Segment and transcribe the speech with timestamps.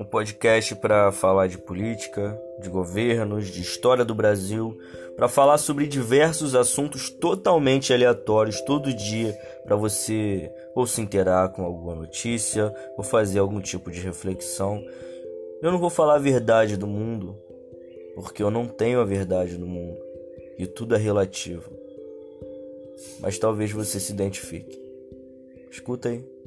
[0.00, 4.74] Um podcast para falar de política, de governos, de história do Brasil,
[5.14, 11.62] para falar sobre diversos assuntos totalmente aleatórios todo dia, para você ou se interar com
[11.62, 14.82] alguma notícia ou fazer algum tipo de reflexão.
[15.60, 17.36] Eu não vou falar a verdade do mundo,
[18.14, 20.00] porque eu não tenho a verdade do mundo
[20.56, 21.70] e tudo é relativo.
[23.20, 24.80] Mas talvez você se identifique.
[25.70, 26.39] Escuta aí.